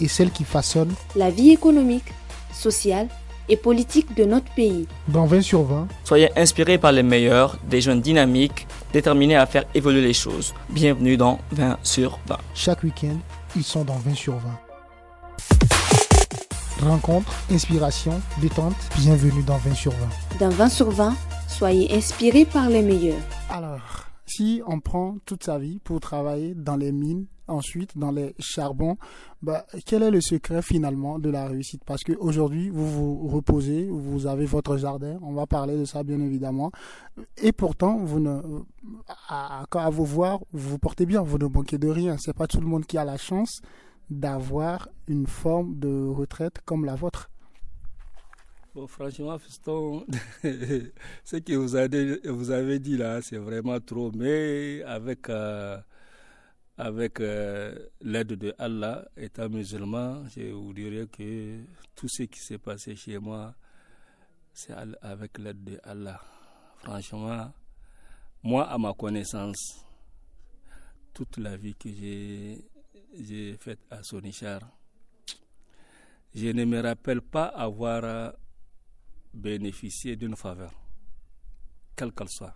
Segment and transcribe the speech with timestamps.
[0.00, 2.12] et celles qui façonnent la vie économique,
[2.52, 3.08] sociale
[3.48, 4.86] et politique de notre pays.
[5.08, 9.64] Dans 20 sur 20, soyez inspirés par les meilleurs, des jeunes dynamiques, déterminés à faire
[9.74, 10.54] évoluer les choses.
[10.68, 12.38] Bienvenue dans 20 sur 20.
[12.54, 13.16] Chaque week-end,
[13.56, 14.40] ils sont dans 20 sur 20.
[16.82, 19.98] Rencontre, inspiration, détente, bienvenue dans 20 sur 20.
[20.38, 21.16] Dans 20 sur 20,
[21.48, 23.16] soyez inspirés par les meilleurs.
[23.50, 28.34] Alors, si on prend toute sa vie pour travailler dans les mines, ensuite dans les
[28.38, 28.96] charbons,
[29.42, 31.82] bah, quel est le secret finalement de la réussite?
[31.84, 36.20] Parce qu'aujourd'hui, vous vous reposez, vous avez votre jardin, on va parler de ça bien
[36.20, 36.70] évidemment,
[37.36, 38.40] et pourtant, vous ne,
[39.28, 42.16] à, vous voir, vous vous portez bien, vous ne manquez de rien.
[42.18, 43.60] C'est pas tout le monde qui a la chance
[44.10, 47.30] d'avoir une forme de retraite comme la vôtre.
[48.74, 50.06] Bon, franchement, fiston,
[51.24, 54.12] ce que vous avez, vous avez dit là, c'est vraiment trop.
[54.14, 55.78] Mais avec, euh,
[56.78, 61.64] avec euh, l'aide de Allah, étant musulman, je vous dirais que
[61.96, 63.52] tout ce qui s'est passé chez moi,
[64.52, 66.20] c'est avec l'aide de Allah.
[66.76, 67.52] Franchement,
[68.44, 69.84] moi, à ma connaissance,
[71.12, 74.60] toute la vie que j'ai faite à Sonichar,
[76.32, 78.34] je ne me rappelle pas avoir
[79.34, 80.72] bénéficier d'une faveur,
[81.96, 82.54] quelle qu'elle soit.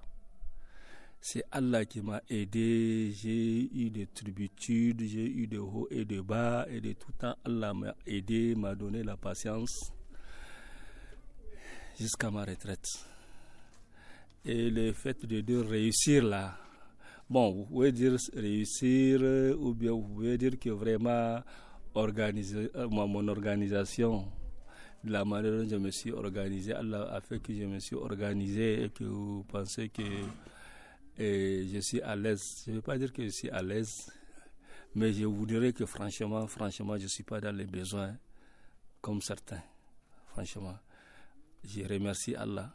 [1.25, 6.21] C'est Allah qui m'a aidé, j'ai eu des tribitudes, j'ai eu de hauts et de
[6.21, 9.93] bas, et de tout temps, Allah m'a aidé, m'a donné la patience
[11.97, 12.89] jusqu'à ma retraite.
[14.45, 16.57] Et le fait de réussir là,
[17.31, 19.21] bon, vous pouvez dire réussir,
[19.61, 21.41] ou bien vous pouvez dire que vraiment
[21.95, 24.27] euh, mon organisation,
[25.05, 28.83] la manière dont je me suis organisé, Allah a fait que je me suis organisé
[28.83, 30.03] et que vous pensez que
[31.19, 32.63] je suis à l'aise.
[32.67, 34.11] Je ne veux pas dire que je suis à l'aise,
[34.95, 38.17] mais je vous dirais que franchement, franchement, je ne suis pas dans les besoins
[39.01, 39.63] comme certains.
[40.29, 40.79] Franchement,
[41.65, 42.75] je remercie Allah.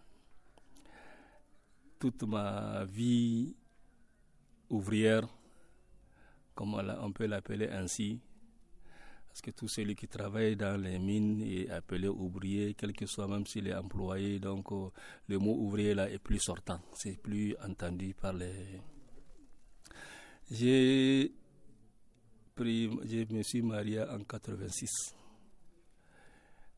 [2.00, 3.56] Toute ma vie
[4.70, 5.28] ouvrière,
[6.54, 8.20] comme on peut l'appeler ainsi,
[9.38, 13.28] parce que tout celui qui travaille dans les mines est appelé ouvrier, quel que soit
[13.28, 14.40] même s'il est employé.
[14.40, 14.90] Donc euh,
[15.28, 18.82] le mot ouvrier là est plus sortant, c'est plus entendu par les.
[20.50, 21.32] J'ai
[22.56, 24.90] pris, je me suis marié en 86.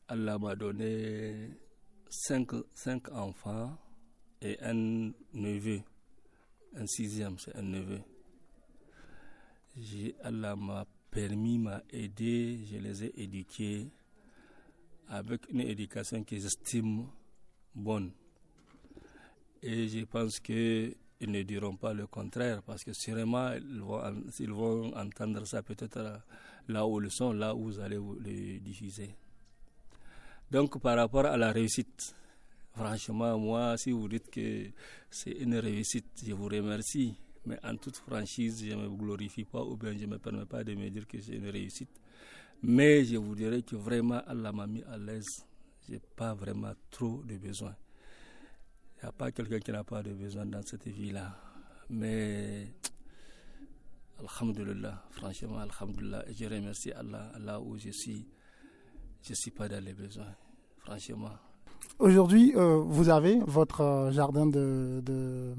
[0.08, 1.56] Allah m'a donné
[2.10, 3.74] cinq, cinq enfants
[4.42, 5.80] et un neveu.
[6.76, 8.02] Un sixième, c'est un neveu.
[10.22, 13.88] Allah m'a permis, m'a aidé, je les ai éduqués
[15.08, 17.06] avec une éducation que j'estime
[17.74, 18.12] bonne.
[19.62, 25.46] Et je pense qu'ils ne diront pas le contraire, parce que sûrement, ils vont, entendre
[25.46, 26.22] ça peut-être
[26.68, 29.10] là où ils sont, là où vous allez le diffuser.
[30.50, 32.14] Donc, par rapport à la réussite,
[32.74, 34.70] franchement, moi, si vous dites que
[35.10, 37.14] c'est une réussite, je vous remercie.
[37.46, 40.44] Mais en toute franchise, je ne me glorifie pas ou bien je ne me permets
[40.44, 41.90] pas de me dire que c'est une réussite.
[42.62, 45.46] Mais je vous dirais que vraiment Allah m'a mis à l'aise.
[45.86, 47.74] Je n'ai pas vraiment trop de besoins.
[48.98, 51.34] Il n'y a pas quelqu'un qui n'a pas de besoin dans cette vie-là.
[51.88, 52.68] Mais,
[54.18, 58.28] Alhamdulillah, franchement, Alhamdulillah, je remercie Allah, là où je suis.
[59.22, 60.34] Je ne suis pas dans les besoins,
[60.78, 61.30] franchement.
[61.98, 65.54] Aujourd'hui, euh, vous avez votre euh, jardin de, de,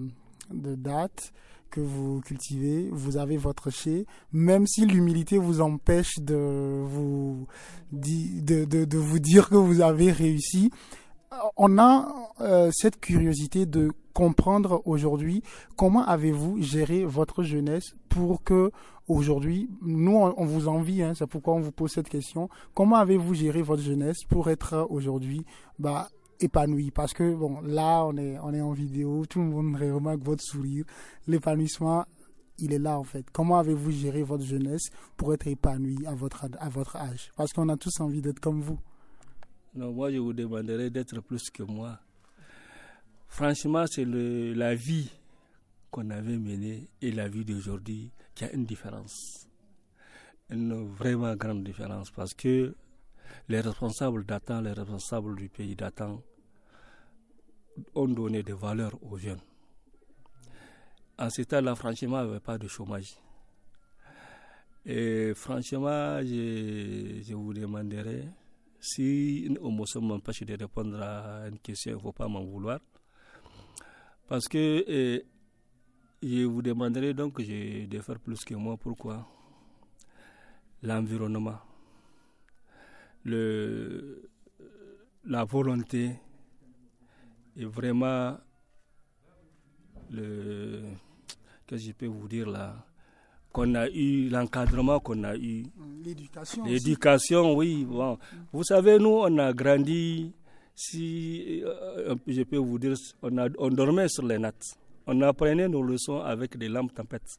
[0.52, 1.34] de dates
[1.72, 7.48] que vous cultivez, vous avez votre chai, même si l'humilité vous empêche de vous,
[7.92, 10.70] de, de, de, vous dire que vous avez réussi,
[11.58, 15.42] on a euh, cette curiosité de comprendre aujourd'hui
[15.78, 18.72] comment avez-vous géré votre jeunesse pour que
[19.08, 23.34] aujourd'hui, nous on, vous envie, hein, c'est pourquoi on vous pose cette question, comment avez-vous
[23.34, 25.46] géré votre jeunesse pour être aujourd'hui
[25.80, 26.10] bah,
[26.41, 30.22] épanoui parce que bon là on est on est en vidéo tout le monde remarque
[30.22, 30.85] votre sourire.
[31.28, 32.06] L'épanouissement
[32.57, 33.25] il est là en fait.
[33.31, 37.31] Comment avez-vous géré votre jeunesse pour être épanoui à votre à votre âge?
[37.35, 38.80] Parce qu'on a tous envie d'être comme vous.
[39.74, 42.00] Non moi je vous demanderais d'être plus que moi.
[43.27, 45.10] Franchement c'est la vie
[45.92, 49.48] qu'on avait menée et la vie d'aujourd'hui qui a une différence.
[50.50, 52.12] Une vraiment grande différence.
[52.12, 52.75] Parce que
[53.50, 56.21] les responsables d'antan, les responsables du pays d'antan
[57.95, 59.42] ont donné des valeurs aux jeunes.
[61.18, 63.16] En ce temps-là, franchement, il n'y avait pas de chômage.
[64.86, 68.25] Et franchement, je, vous demanderai
[68.80, 72.80] si une homophone m'empêche de répondre à une question, il ne faut pas m'en vouloir.
[74.28, 75.25] Parce que eh,
[76.24, 78.78] je vous demanderai donc de faire plus que moi.
[78.78, 79.28] Pourquoi?
[80.81, 81.60] L'environnement.
[83.24, 84.31] le,
[85.25, 86.16] la volonté
[87.57, 88.38] et vraiment
[90.09, 90.81] le
[91.68, 92.86] que je peux vous dire là?
[93.53, 95.65] Qu'on a eu l'encadrement qu'on a eu
[96.06, 98.18] l'éducation l'éducation oui bon.
[98.53, 100.33] Vous savez nous on a grandi
[100.74, 104.77] si euh, je peux vous dire on a on dormait sur les nattes.
[105.06, 107.38] On apprenait nos leçons avec des lampes tempêtes.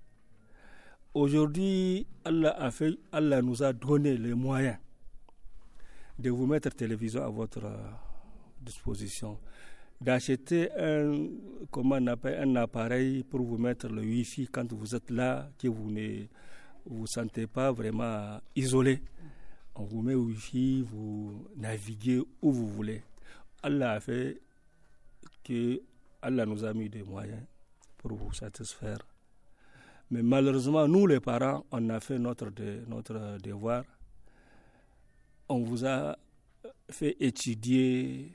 [1.14, 4.76] Aujourd'hui Allah a fait Allah nous a donné les moyens
[6.18, 7.76] de vous mettre télévision à votre euh,
[8.60, 9.38] disposition,
[10.02, 11.28] d'acheter un,
[11.70, 15.68] comment on appelle, un appareil pour vous mettre le Wi-Fi quand vous êtes là, que
[15.68, 16.24] vous ne
[16.86, 19.00] vous sentez pas vraiment isolé.
[19.74, 23.02] On vous met au Wi-Fi, vous naviguez où vous voulez.
[23.62, 24.40] Allah a fait
[25.44, 25.80] que
[26.20, 27.42] Allah nous a mis des moyens
[27.98, 28.98] pour vous satisfaire.
[30.10, 32.50] Mais malheureusement, nous les parents, on a fait notre,
[32.88, 33.84] notre devoir
[35.52, 36.16] on vous a
[36.90, 38.32] fait étudier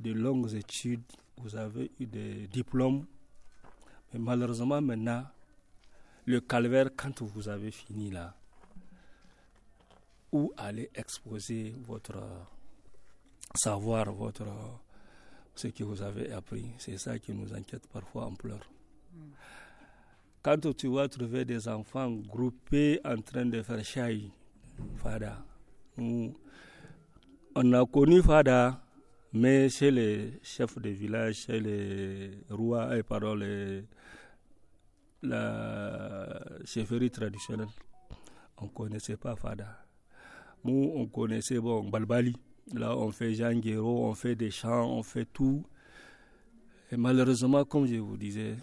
[0.00, 1.02] de longues études,
[1.36, 3.06] vous avez eu des diplômes,
[4.12, 5.24] mais malheureusement maintenant,
[6.26, 8.34] le calvaire, quand vous avez fini là,
[10.32, 12.22] où aller exposer votre
[13.54, 14.46] savoir, votre
[15.54, 16.70] ce que vous avez appris?
[16.78, 18.70] C'est ça qui nous inquiète parfois en pleurs.
[20.42, 24.30] Quand tu vas trouver des enfants groupés en train de faire chai,
[24.96, 25.44] fada,
[25.98, 28.80] on a connu Fada,
[29.32, 33.34] mais chez les chefs de village, chez les rois, et pardon,
[35.22, 37.68] la chefferie traditionnelle,
[38.58, 39.84] on ne connaissait pas Fada.
[40.64, 42.36] Nous, on connaissait bon, Balbali.
[42.74, 45.64] Là, on fait Jean Guéraud, on fait des chants, on fait tout.
[46.92, 48.56] Et malheureusement, comme je vous disais,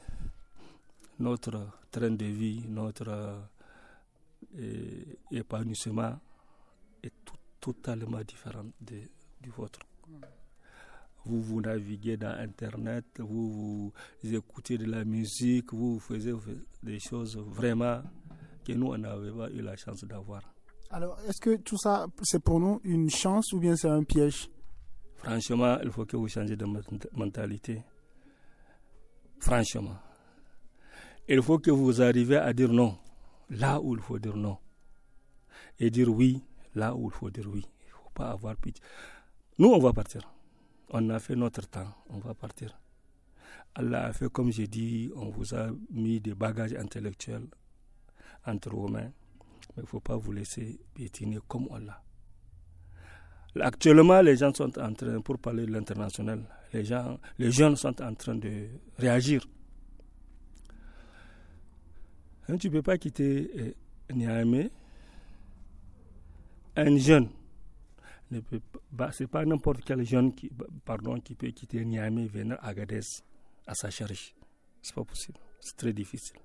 [1.19, 3.39] notre train de vie, notre
[4.57, 6.19] euh, épanouissement
[7.03, 7.13] est
[7.59, 9.01] totalement différent de,
[9.41, 9.79] du vôtre.
[11.27, 13.91] Vous, vous naviguez dans Internet, vous,
[14.23, 16.23] vous écoutez de la musique, vous, vous faites
[16.81, 18.01] des choses vraiment
[18.65, 20.41] que nous, on n'avait pas eu la chance d'avoir.
[20.89, 24.49] Alors, est-ce que tout ça, c'est pour nous une chance ou bien c'est un piège?
[25.15, 26.65] Franchement, il faut que vous changiez de
[27.13, 27.83] mentalité.
[29.39, 29.97] Franchement.
[31.27, 32.97] Il faut que vous arriviez à dire non,
[33.49, 34.57] là où il faut dire non.
[35.77, 36.41] Et dire oui,
[36.73, 37.65] là où il faut dire oui.
[37.81, 38.81] Il ne faut pas avoir pitié.
[39.57, 40.21] Nous, on va partir.
[40.89, 42.79] On a fait notre temps, on va partir.
[43.75, 47.47] Allah a fait, comme j'ai dit, on vous a mis des bagages intellectuels
[48.45, 49.11] entre vos mains.
[49.75, 52.01] Mais il ne faut pas vous laisser piétiner comme Allah.
[53.59, 56.43] Actuellement, les gens sont en train, pour parler de l'international,
[56.73, 58.67] les, gens, les jeunes sont en train de
[58.97, 59.45] réagir.
[62.49, 63.75] Hein, tu ne peux pas quitter
[64.09, 64.69] eh, Niamey
[66.75, 67.29] un jeune
[68.31, 68.61] ne peut
[68.95, 70.49] pas, c'est pas n'importe quel jeune qui,
[70.85, 73.01] pardon, qui peut quitter Niamey et venir à Agadez
[73.65, 74.33] à sa charge.
[74.81, 75.39] C'est pas possible.
[75.59, 76.37] C'est très difficile.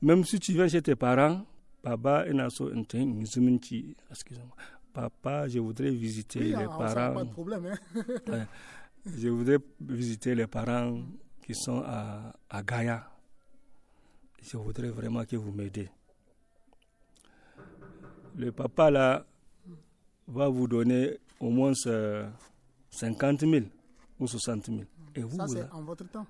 [0.00, 1.44] Même si tu viens chez tes parents,
[1.82, 4.56] papa, excusez-moi,
[4.92, 7.14] papa, je voudrais visiter les parents.
[7.14, 8.46] Pas de problème, hein?
[9.06, 11.00] je voudrais visiter les parents
[11.44, 13.08] qui sont à, à Gaïa.
[14.42, 15.88] Je voudrais vraiment que vous m'aidez
[18.36, 19.26] le papa là
[20.32, 23.66] va vous donner au moins 50 000
[24.18, 24.78] ou 60 000.
[25.14, 26.26] Et vous, Ça, c'est en votre temps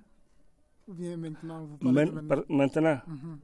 [0.89, 3.39] Ou bien maintenant vous parlez maintenant, maintenant mhm.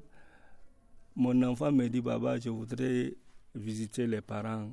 [1.16, 3.14] Mon enfant me dit, Baba, je voudrais
[3.54, 4.70] visiter les parents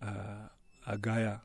[0.00, 0.50] à,
[0.84, 1.42] à Gaïa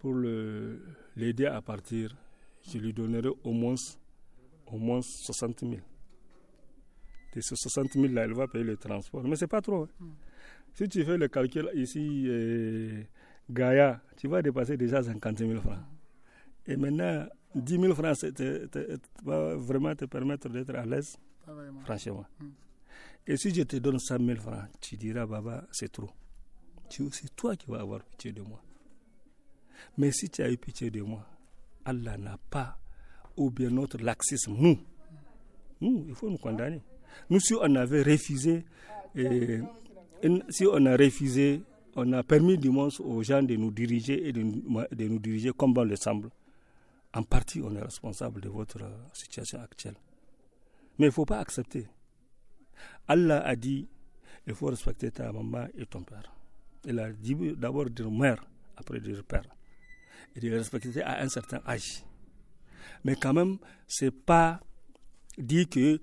[0.00, 2.16] pour l'aider à partir.
[2.62, 3.76] Je lui donnerai au moins,
[4.66, 5.74] au moins 60 000
[7.34, 9.22] de ces 60 000 là, elle va payer le transport.
[9.24, 9.82] Mais ce n'est pas trop.
[9.82, 9.88] Hein.
[10.00, 10.10] Hmm.
[10.74, 13.02] Si tu fais le calcul ici, euh,
[13.50, 15.78] Gaïa, tu vas dépasser déjà 50 000 francs.
[16.66, 18.16] Et maintenant, 10 000 francs
[19.24, 21.16] va vraiment te permettre d'être à l'aise,
[21.84, 22.26] franchement.
[22.40, 22.50] Hmm.
[23.26, 26.10] Et si je te donne 100 000 francs, tu diras, Baba, c'est trop.
[26.88, 28.62] C'est toi qui vas avoir pitié de moi.
[29.98, 31.26] Mais si tu as eu pitié de moi,
[31.84, 32.78] Allah n'a pas,
[33.36, 34.78] ou bien notre laxisme, nous,
[35.80, 36.82] nous, il faut nous condamner.
[37.30, 38.64] Nous, si on avait refusé,
[39.14, 39.60] et,
[40.50, 41.62] si on a refusé,
[41.96, 45.72] on a permis du moins aux gens de nous diriger et de, nous diriger comme
[45.72, 46.30] bon le semble.
[47.14, 48.80] En partie, on est responsable de votre
[49.12, 49.96] situation actuelle.
[50.98, 51.86] Mais il ne faut pas accepter.
[53.06, 53.88] Allah a dit
[54.46, 56.32] il faut respecter ta maman et ton père.
[56.84, 58.42] Il a dit d'abord dire mère,
[58.76, 59.44] après dire père.
[60.34, 62.02] Et de respecter à un certain âge.
[63.04, 64.60] Mais quand même, ce n'est pas
[65.36, 66.00] dit que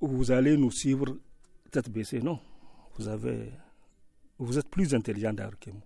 [0.00, 1.16] vous allez nous suivre
[1.70, 2.20] tête baissée.
[2.20, 2.38] Non,
[2.98, 3.52] vous avez
[4.38, 5.82] Vous êtes plus intelligent d'ailleurs que moi.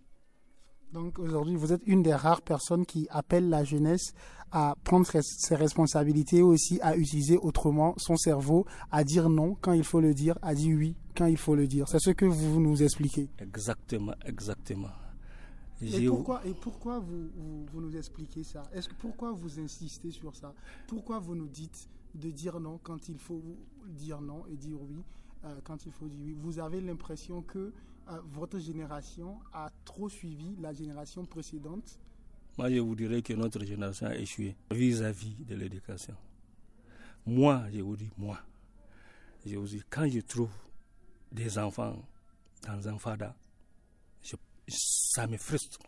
[0.92, 4.12] Donc aujourd'hui, vous êtes une des rares personnes qui appelle la jeunesse
[4.50, 9.84] à prendre ses responsabilités aussi, à utiliser autrement son cerveau, à dire non quand il
[9.84, 11.88] faut le dire, à dire oui quand il faut le dire.
[11.88, 13.30] C'est ce que vous nous expliquez.
[13.38, 14.90] Exactement, exactement.
[15.80, 17.28] Et pourquoi, et pourquoi vous,
[17.72, 18.62] vous, nous expliquez ça?
[18.72, 20.54] Est-ce que pourquoi vous insistez sur ça?
[20.86, 23.42] Pourquoi vous nous dites de dire non quand il faut
[23.86, 25.02] dire non et dire oui
[25.44, 27.72] euh, quand il faut dire oui Vous avez l'impression que
[28.08, 31.98] euh, votre génération a trop suivi la génération précédente?
[32.58, 36.14] Moi, je vous dirais que notre génération a échoué vis-à-vis de l'éducation.
[37.24, 38.38] Moi, je vous dis, moi,
[39.46, 40.50] je vous dis, quand je trouve
[41.30, 41.96] des enfants
[42.66, 43.34] dans un fada,
[44.68, 45.78] ça me frustre.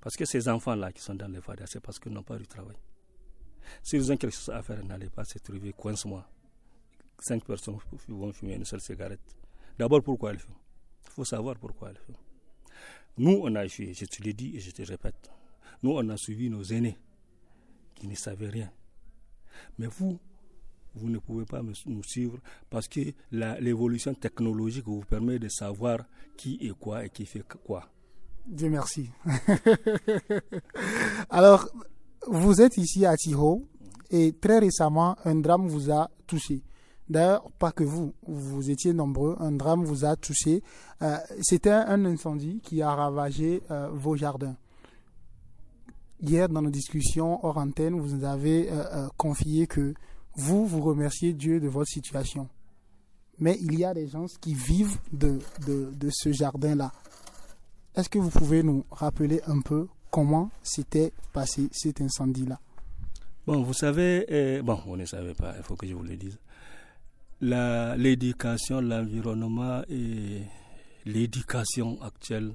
[0.00, 2.46] Parce que ces enfants-là qui sont dans les fadas, c'est parce qu'ils n'ont pas du
[2.46, 2.76] travail.
[3.82, 6.26] S'ils ont quelque chose à faire, n'allez pas se trouver coince-moi.
[7.18, 7.78] Cinq personnes
[8.08, 9.20] vont fumer une seule cigarette.
[9.78, 10.56] D'abord, pourquoi elles fument?
[11.06, 12.18] Il faut savoir pourquoi elles fument.
[13.16, 15.30] Nous, on a échoué, je te l'ai dit et je te répète.
[15.82, 16.98] Nous, on a suivi nos aînés
[17.94, 18.70] qui ne savaient rien.
[19.78, 20.18] Mais vous,
[20.94, 22.38] vous ne pouvez pas nous suivre
[22.70, 26.04] parce que l'évolution technologique vous permet de savoir
[26.36, 27.88] qui est quoi et qui fait quoi.
[28.46, 29.10] Dieu merci.
[31.30, 31.68] Alors,
[32.28, 33.62] vous êtes ici à Tiho
[34.10, 36.62] et très récemment, un drame vous a touché.
[37.08, 40.62] D'ailleurs, pas que vous, vous étiez nombreux, un drame vous a touché.
[41.02, 44.56] Euh, c'était un incendie qui a ravagé euh, vos jardins.
[46.20, 49.92] Hier, dans nos discussions hors antenne, vous nous avez euh, confié que
[50.36, 52.48] vous, vous remerciez Dieu de votre situation.
[53.38, 56.92] Mais il y a des gens qui vivent de, de, ce jardin-là.
[57.94, 62.60] Est-ce que vous pouvez nous rappeler un peu comment s'était passé cet incendie-là
[63.48, 66.16] Bon, vous savez, eh, bon, vous ne savez pas, il faut que je vous le
[66.16, 66.38] dise.
[67.40, 70.42] L'éducation, l'environnement et
[71.04, 72.54] l'éducation actuelle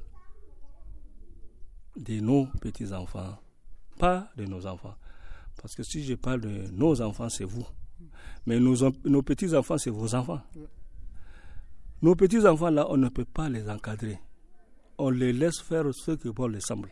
[1.98, 3.38] de nos petits-enfants,
[3.98, 4.96] pas de nos enfants,
[5.62, 7.68] parce que si je parle de nos enfants, c'est vous.
[8.46, 10.40] Mais nos, nos petits-enfants, c'est vos enfants.
[12.02, 14.18] Nos petits-enfants, là, on ne peut pas les encadrer.
[14.98, 16.90] On les laisse faire ce que bon leur semble.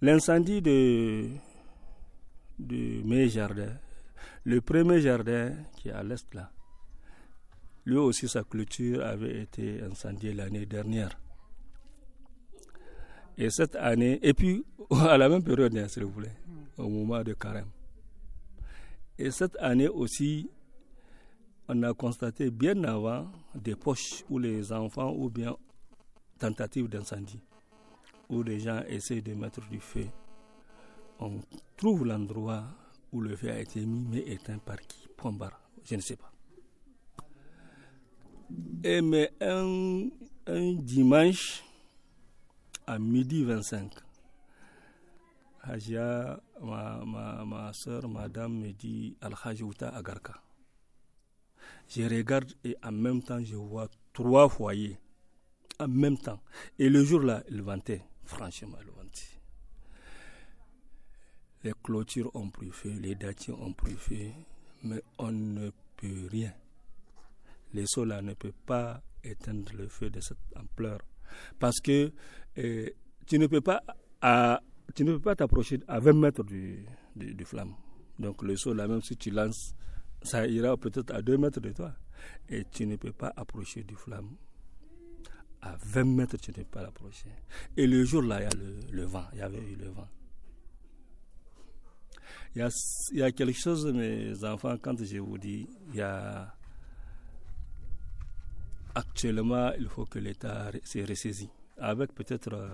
[0.00, 1.26] L'incendie de,
[2.58, 3.76] mes jardins,
[4.44, 6.50] le premier jardin qui est à l'est là,
[7.84, 11.18] lui aussi sa clôture avait été incendiée l'année dernière.
[13.36, 16.36] Et cette année, et puis à la même période, hein, s'il vous plaît,
[16.76, 17.70] au moment de carême.
[19.18, 20.48] Et cette année aussi,
[21.68, 25.56] on a constaté bien avant des poches où les enfants ou bien
[26.38, 27.40] tentatives d'incendie,
[28.28, 30.06] où les gens essaient de mettre du feu.
[31.20, 31.40] On
[31.76, 32.64] trouve l'endroit
[33.12, 36.16] où le feu a été mis mais éteint par qui Point barre, je ne sais
[36.16, 36.30] pas.
[38.84, 40.08] Et mais un,
[40.76, 41.64] dimanche,
[42.86, 43.92] à midi 25.
[45.62, 50.40] Hajia, ma, ma, ma soeur, madame, me dit Al-Hajouta Agarka.
[51.88, 54.98] Je regarde et en même temps, je vois trois foyers.
[55.80, 56.40] En même temps.
[56.78, 58.02] Et le jour-là, il ventait.
[58.28, 59.40] Franchement, ventait.
[61.64, 64.30] Les clôtures ont pris feu, les datiers ont pris feu,
[64.82, 66.52] mais on ne peut rien.
[67.72, 71.00] Les sols-là ne peuvent pas éteindre le feu de cette ampleur.
[71.58, 72.12] Parce que
[72.58, 72.90] euh,
[73.26, 73.82] tu ne peux pas
[74.94, 76.84] tu ne peux pas t'approcher à 20 mètres du,
[77.16, 77.74] du, flamme.
[78.18, 79.74] Donc le sol là, même si tu lances,
[80.22, 81.94] ça ira peut-être à 2 mètres de toi.
[82.50, 84.36] Et tu ne peux pas approcher du flamme.
[85.68, 87.28] À 20 mètres, tu ne peux pas l'approcher.
[87.76, 89.24] Et le jour là, il y a le, le vent.
[89.32, 90.08] Il y avait eu le vent.
[92.54, 92.68] Il y, a,
[93.12, 96.52] il y a quelque chose, mes enfants, quand je vous dis, il y a
[98.94, 102.68] actuellement, il faut que l'État se ressaisit avec peut-être euh,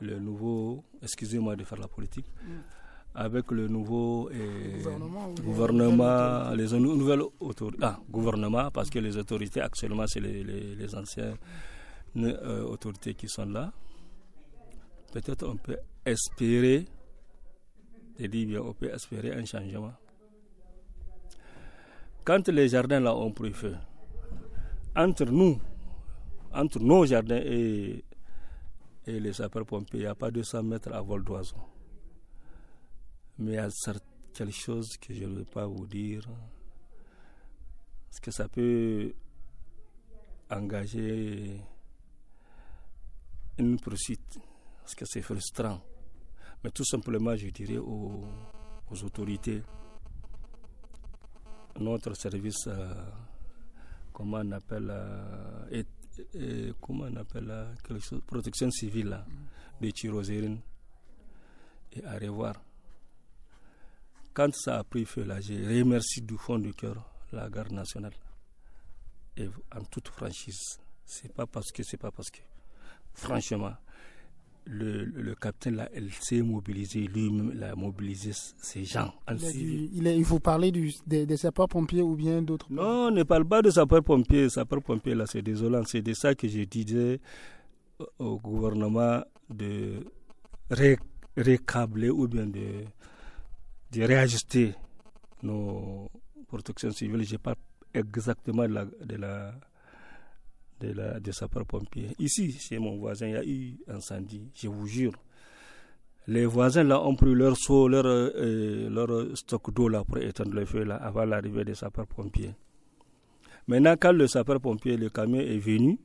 [0.00, 2.48] le nouveau, excusez-moi de faire la politique, mm.
[3.14, 4.78] avec le nouveau euh,
[5.42, 10.94] gouvernement, les, nouvelles autorités, ah, gouvernement, parce que les autorités actuellement, c'est les, les,
[12.16, 13.72] euh, autorités qui sont là.
[15.12, 16.86] Peut-être on peut espérer,
[18.20, 19.94] on peut espérer un changement.
[22.24, 23.76] Quand les jardins là ont pris feu,
[24.94, 25.58] entre nous,
[26.52, 28.04] entre nos jardins et
[29.08, 31.56] et les sapeurs-pompiers, il n'y a pas 200 mètres à vol d'oiseau.
[33.38, 33.68] Mais il y a
[34.34, 36.28] quelque chose que je ne vais pas vous dire.
[38.06, 39.14] Parce que ça peut
[40.50, 41.58] engager
[43.58, 44.38] une poursuite.
[44.80, 45.80] Parce que c'est frustrant.
[46.64, 48.24] Mais tout simplement, je dirais aux,
[49.02, 49.62] autorités,
[51.78, 52.94] notre service, euh,
[54.12, 57.52] comment on appelle, euh, comment on appelle
[57.84, 59.24] quelque chose, protection civile là,
[59.80, 60.60] de Chirozérine
[61.92, 62.54] et à revoir.
[64.34, 68.14] Quand ça a pris feu là, j'ai remercié du fond du cœur la garde nationale.
[69.36, 72.40] Et en toute franchise, c'est pas parce que, c'est pas parce que.
[73.18, 73.72] Franchement,
[74.66, 79.12] le, le, capitaine là, il s'est mobilisé, lui-même, il a mobilisé ces gens.
[79.30, 83.22] Il, il, il, faut parler du, des, des sapeurs-pompiers ou bien d'autres Non, on ne
[83.22, 84.50] parle pas de sapeurs-pompiers.
[84.50, 85.82] Sapeurs-pompiers, là, c'est désolant.
[85.84, 87.20] C'est de ça que je disais
[88.18, 90.04] au gouvernement de
[91.36, 92.84] récabler ou bien de,
[93.92, 94.74] de réajuster
[95.42, 96.08] nos
[96.46, 97.24] protections civiles.
[97.24, 97.56] Je parle
[97.94, 99.54] exactement de la, de la
[100.80, 102.10] de, la, de sapeurs-pompiers.
[102.18, 105.12] Ici, chez mon voisin, il y a eu incendie, je vous jure.
[106.26, 110.52] Les voisins là ont pris leur seau, leur, euh, leur stock d'eau là pour éteindre
[110.54, 112.54] le feu là avant l'arrivée des sapeurs-pompiers.
[113.66, 115.98] Maintenant, quand le sapeur-pompier, le camion est venu,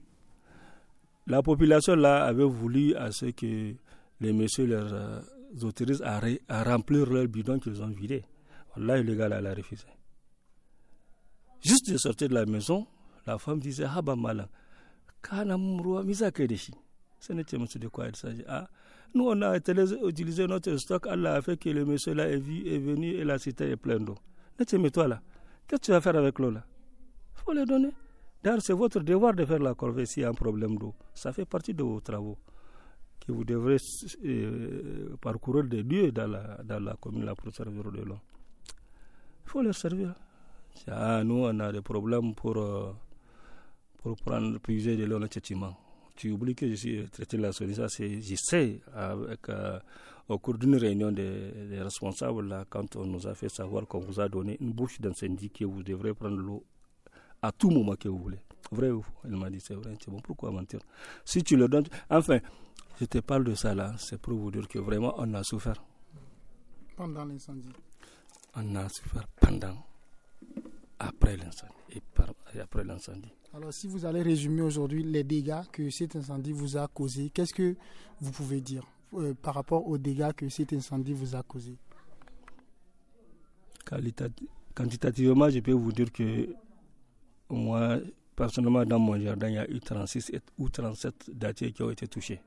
[1.28, 3.74] la population là avait voulu à ce que
[4.20, 5.22] les messieurs leur euh,
[5.62, 6.20] autorisent à,
[6.64, 8.24] remplir leur bidon qu'ils ont vidé.
[8.76, 9.86] Là, le gars là, a refusé.
[11.62, 12.86] Juste de sortir de la maison,
[13.26, 14.48] la femme disait Ah bah malin,
[15.24, 16.74] kana ruwa mi za kai da shi?
[17.20, 18.68] Sai na ce musu de quoi il s'agit ah
[19.16, 23.08] nous on a utilisé notre stock Allah a fait que le monsieur là est venu
[23.14, 24.16] et la cité est pleine d'eau.
[24.60, 25.22] Na ce mais toi là
[25.68, 26.64] qu'est-ce que tu vas faire avec l'eau là?
[27.36, 27.92] Faut le donner.
[28.44, 30.94] D'ailleurs c'est votre devoir de faire la corvée s'il y a un problème d'eau.
[31.14, 32.38] Ça fait partie de vos travaux
[33.26, 33.78] que vous devrez
[34.26, 38.18] euh, parcourir des lieux dans la, dans la commune là pour servir de l'eau.
[39.46, 40.14] Il faut leur servir.
[40.88, 42.92] Ah, nous on a des problèmes pour euh,
[44.04, 45.76] pour prendre, puiser de l'eau naturellement.
[46.16, 49.80] Tu oublies que je suis traité de la solution, c'est, je sais, avec, euh,
[50.28, 54.00] au cours d'une réunion des, des, responsables, là, quand on nous a fait savoir qu'on
[54.00, 56.64] vous a donné une bouche d'incendie que vous devrez prendre l'eau
[57.42, 58.40] à tout moment que vous voulez.
[58.72, 59.12] Vrai ou faux?
[59.24, 60.80] Elle m'a dit, c'est vrai, c'est bon, pourquoi mentir?
[61.26, 62.40] Si tu le donnes, enfin,
[63.00, 65.82] je te parle de ça là, c'est pour vous dire que vraiment on a souffert.
[66.96, 67.70] Pendant l'incendie
[68.56, 69.78] On a souffert pendant,
[71.00, 72.02] après l'incendie et,
[72.56, 73.32] et après l'incendie.
[73.56, 77.54] Alors, si vous allez résumer aujourd'hui les dégâts que cet incendie vous a causés, qu'est-ce
[77.54, 77.76] que
[78.20, 81.78] vous pouvez dire euh, par rapport aux dégâts que cet incendie vous a causés?
[84.74, 86.50] Quantitativement, je peux vous dire que
[87.48, 88.00] moi,
[88.36, 92.08] personnellement, dans mon jardin, il y a eu 36 ou 37 dattiers qui ont été
[92.08, 92.42] touchés.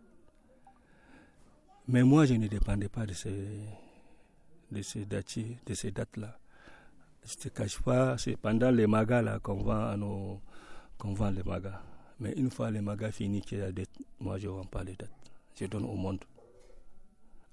[1.86, 3.60] Mais moi, je ne dépendais pas de ces,
[4.72, 6.36] de dattiers, de ces dates-là.
[7.24, 10.40] Je ne te cache pas, c'est pendant les magas qu'on vend à nos
[10.98, 11.80] qu'on vend les magas.
[12.20, 14.84] Mais une fois les magas finis qu'il y a dette, moi je ne vends pas
[14.84, 15.10] les dettes.
[15.58, 16.24] Je donne au monde.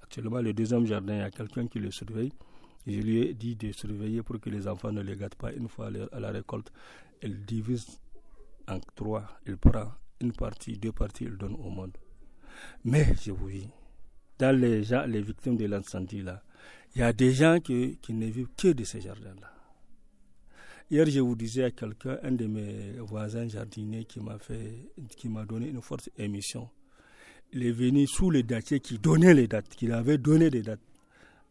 [0.01, 2.31] Actuellement, le deuxième jardin, il y a quelqu'un qui le surveille.
[2.85, 5.53] Je lui ai dit de surveiller pour que les enfants ne les gâtent pas.
[5.53, 6.71] Une fois à la récolte,
[7.21, 7.99] il divise
[8.67, 9.25] en trois.
[9.47, 11.97] Il prend une partie, deux parties, il donne au monde.
[12.83, 13.69] Mais je vous dis,
[14.37, 16.43] dans les gens, les victimes de l'incendie là,
[16.95, 19.52] il y a des gens qui, qui ne vivent que de ces jardins-là.
[20.93, 25.27] Hier, je vous disais à quelqu'un, un de mes voisins jardiniers qui m'a fait, qui
[25.27, 26.69] m'a donné une forte émission.
[27.51, 30.83] Il est venu sous les datiers qui donnaient les dates, qu'il avait donné des dates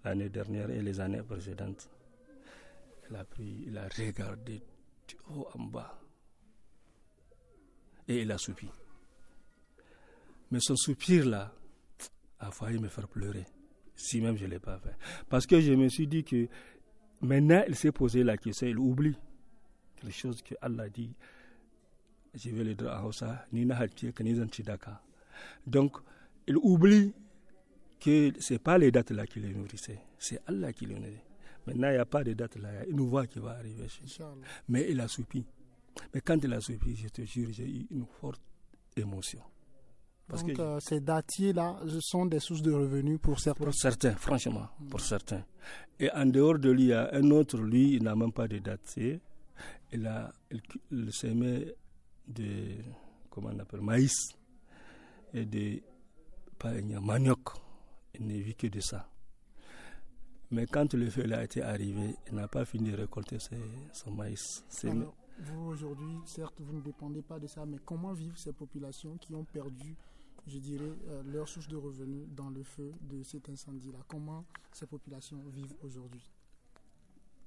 [0.04, 1.90] l'année dernière et les années précédentes.
[3.10, 4.62] Il a pris, il a regardé
[5.08, 5.98] du haut en bas
[8.06, 8.68] et il a soupi.
[10.52, 11.52] Mais son soupir là
[12.38, 13.46] a failli me faire pleurer,
[13.96, 14.94] si même je ne l'ai pas fait.
[15.28, 16.46] Parce que je me suis dit que
[17.22, 19.16] Maintenant, il s'est posé la question, il oublie
[20.04, 21.12] les choses que Allah dit.
[22.34, 23.46] Je vais le dire à Hausa,
[25.66, 25.96] Donc,
[26.46, 27.12] il oublie
[28.00, 31.20] que ce n'est pas les dates là qui les nourrissaient, c'est Allah qui les nourrit.
[31.66, 33.86] Maintenant, il n'y a pas de date là, il une voix qui va arriver.
[34.68, 35.44] Mais il a soupi.
[36.12, 38.40] Mais quand il a soupi, je te jure, j'ai eu une forte
[38.96, 39.40] émotion.
[40.26, 44.14] Parce Donc, que euh, ces dattiers-là sont des sources de revenus pour certains Pour certains,
[44.14, 45.44] franchement, pour certains.
[46.00, 48.48] Et en dehors de lui, il y a un autre, lui, il n'a même pas
[48.48, 49.20] de dattier.
[49.92, 50.32] Il, a,
[51.10, 51.74] s'aimait
[52.26, 52.76] de,
[53.30, 54.14] comment on appelle, maïs
[55.34, 55.80] et de
[56.58, 57.50] pas, manioc.
[58.14, 59.08] Il ne vit que de ça.
[60.50, 63.60] Mais quand le feu a été arrivé, il n'a pas fini de récolter ses,
[63.92, 64.64] son maïs.
[64.84, 69.16] Alors, vous, aujourd'hui, certes, vous ne dépendez pas de ça, mais comment vivent ces populations
[69.16, 69.96] qui ont perdu
[70.46, 73.98] je dirais, euh, leur source de revenus dans le feu de cet incendie-là?
[74.08, 76.28] Comment ces populations vivent aujourd'hui?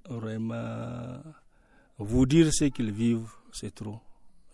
[0.08, 1.20] Vraiment,
[1.98, 4.00] vous dire ce qu'ils vivent, c'est trop.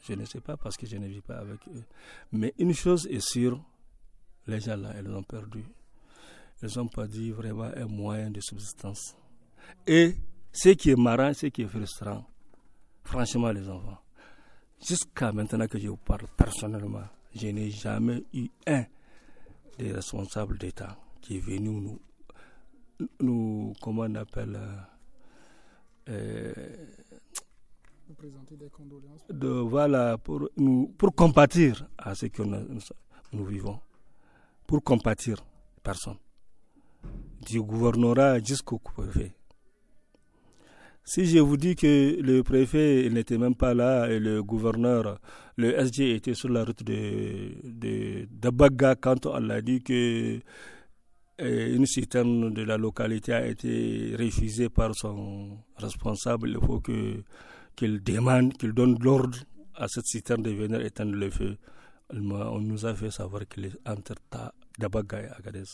[0.07, 1.85] Je ne sais pas parce que je ne vis pas avec eux.
[2.33, 3.63] Mais une chose est sûre,
[4.47, 5.65] les gens là, ils ont perdu.
[6.63, 9.17] Ils n'ont pas dit vraiment un moyen de subsistance.
[9.87, 10.15] Et
[10.53, 12.25] ce qui est marrant, ce qui est frustrant,
[13.05, 13.99] franchement, les enfants,
[14.87, 17.05] Jusqu'à maintenant que je vous parle personnellement,
[17.37, 18.85] je n'ai jamais eu un
[19.79, 22.01] des responsables d'État qui est venu nous,
[23.21, 24.59] nous comment on appelle,
[26.09, 26.53] euh,
[28.13, 29.71] Vous présentez des condoléances.
[29.71, 30.47] voilà, pour,
[30.99, 32.59] pour compatir à ce que nous,
[33.33, 33.81] nous vivons.
[34.67, 35.39] Pour compatir,
[35.83, 36.19] personne.
[37.47, 39.33] Du gouvernorat jusqu'au préfet.
[41.05, 45.19] Si je vous dis que le préfet n'était même pas là et le gouverneur,
[45.57, 50.39] le SG était sur la route de, de, quand on l'a dit que
[51.41, 57.25] euh, une citerne de la localité a été refusée par son responsable, il faut que
[57.77, 59.39] qu'il demande, qu'il donne l'ordre
[59.75, 61.57] à cette citerne de venir éteindre le feu.
[62.11, 64.15] On nous a fait savoir qu'il est entre
[64.79, 65.65] Dabaga et Agadez.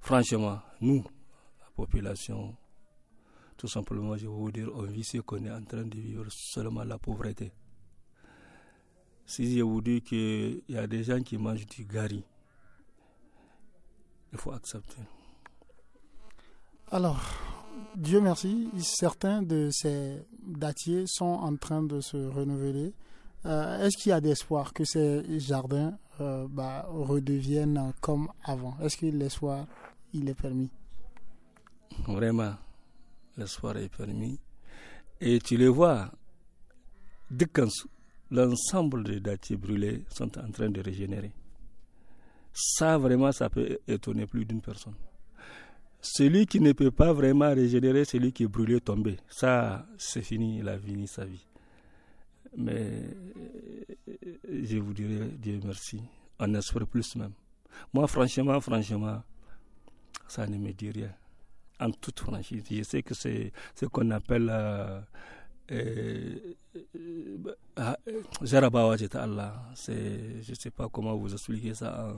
[0.00, 1.04] Franchement, nous,
[1.60, 2.56] la population,
[3.56, 6.26] tout simplement, je vais vous dire, on vit ce qu'on est en train de vivre
[6.30, 7.52] seulement la pauvreté.
[9.26, 12.24] Si je vous dis qu'il y a des gens qui mangent du gari,
[14.32, 15.02] il faut accepter.
[16.90, 17.20] Alors,
[17.96, 22.94] Dieu merci, certains de ces dattiers sont en train de se renouveler.
[23.46, 28.76] Euh, Est-ce qu'il y a d'espoir que ces jardins euh, bah, redeviennent comme avant?
[28.80, 29.66] Est-ce que l'espoir,
[30.12, 30.70] il est permis?
[32.06, 32.54] Vraiment,
[33.36, 34.38] l'espoir est permis.
[35.20, 36.12] Et tu le vois,
[37.30, 37.46] dès
[38.30, 41.32] l'ensemble des dattiers brûlés sont en train de régénérer.
[42.52, 44.94] Ça, vraiment, ça peut étonner plus d'une personne.
[46.02, 49.18] Celui qui ne peut pas vraiment régénérer, celui qui est brûlé, tombé.
[49.28, 51.46] Ça, c'est fini, il a fini sa vie.
[52.56, 53.02] Mais
[54.48, 56.00] je vous dirais, Dieu merci,
[56.38, 57.32] on espère plus même.
[57.92, 59.22] Moi, franchement, franchement,
[60.26, 61.12] ça ne me dit rien.
[61.78, 65.00] En toute franchise, je sais que c'est ce qu'on appelle euh,
[68.42, 69.62] Jarabawa Allah.
[69.86, 72.14] Je ne sais pas comment vous expliquer ça.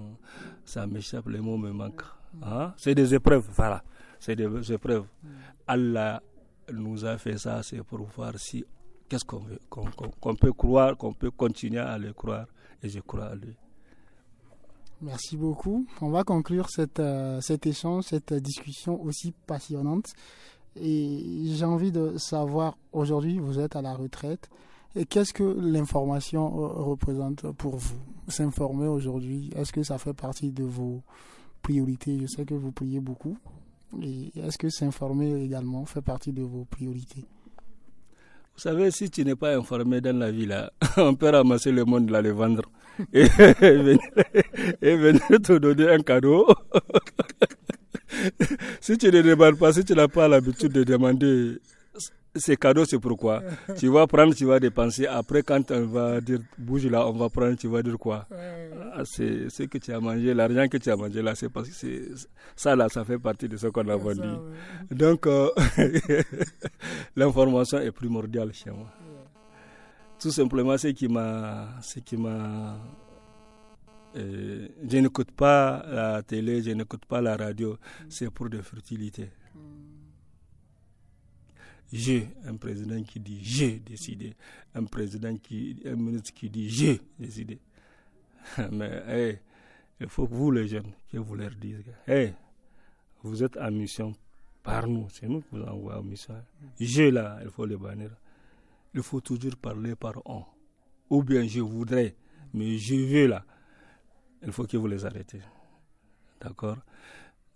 [0.64, 2.04] Ça m'échappe, les mots me manquent.
[2.42, 2.72] Hein?
[2.76, 3.82] C'est des épreuves, voilà.
[4.18, 5.06] C'est des épreuves.
[5.66, 6.22] Allah
[6.72, 8.64] nous a fait ça, c'est pour voir si
[9.08, 12.46] qu'est-ce qu'on veut, qu'on qu peut croire, qu'on peut continuer à le croire.
[12.82, 13.54] Et je crois à lui.
[15.02, 15.84] Merci beaucoup.
[16.00, 20.06] On va conclure cette, euh, cet échange, cette discussion aussi passionnante.
[20.76, 24.48] Et j'ai envie de savoir, aujourd'hui, vous êtes à la retraite.
[24.94, 27.98] Et qu'est-ce que l'information représente pour vous?
[28.28, 31.02] S'informer aujourd'hui, est-ce que ça fait partie de vos
[31.62, 32.18] priorités?
[32.20, 33.36] Je sais que vous priez beaucoup.
[34.02, 37.24] Et est-ce que s'informer également fait partie de vos priorités?
[38.54, 40.48] Vous savez, si tu n'es pas informé dans la vie,
[40.98, 42.70] on peut ramasser le monde, là, le vendre
[43.12, 43.24] et
[44.96, 46.46] venir te donner un cadeau.
[48.80, 51.58] si tu ne demandes pas, si tu n'as pas l'habitude de demander
[52.34, 53.42] ces cadeaux, c'est pourquoi.
[53.78, 55.06] tu vas prendre, tu vas dépenser.
[55.06, 58.26] Après, quand on va dire bouge là, on va prendre, tu vas dire quoi?
[58.94, 61.68] Ah, C'est ce que tu as mangé, l'argent que tu as mangé là, c'est parce
[61.68, 62.02] que c'est
[62.56, 64.28] ça là, ça fait partie de ce qu'on a vendu.
[64.90, 65.50] Donc, euh,
[67.16, 68.88] l'information est primordiale chez moi.
[70.18, 72.76] Tout simplement, ce qui m'a, ce qui m'a
[74.16, 79.30] euh, je n'écoute pas la télé, je n'écoute pas la radio, c'est pour des futilités.
[81.92, 84.34] J'ai un président qui dit j'ai décidé,
[84.74, 87.58] un président qui, un ministre qui dit j'ai décidé.
[88.72, 89.38] Mais hey,
[90.00, 92.34] il faut que vous les jeunes, que vous leur disiez, hey,
[93.22, 94.14] vous êtes en mission
[94.62, 96.34] par nous, c'est nous qui vous envoyons en mission.
[96.78, 98.10] J'ai là, il faut le bannir.
[98.94, 100.44] Il faut toujours parler par on.
[101.08, 102.14] Ou bien je voudrais,
[102.52, 103.44] mais je veux là
[104.44, 105.40] il faut que vous les arrêtez.
[106.40, 106.76] D'accord?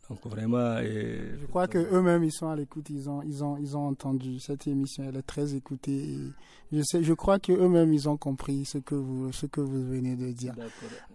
[0.09, 0.79] Donc vraiment.
[0.79, 1.21] Et...
[1.41, 4.39] Je crois que eux-mêmes ils sont à l'écoute, ils ont, ils ont, ils ont entendu
[4.39, 5.93] cette émission, elle est très écoutée.
[5.93, 6.33] Et
[6.73, 9.85] je sais, je crois que eux-mêmes ils ont compris ce que vous, ce que vous
[9.85, 10.55] venez de dire.